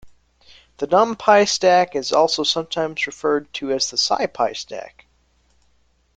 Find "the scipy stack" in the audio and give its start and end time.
3.91-5.05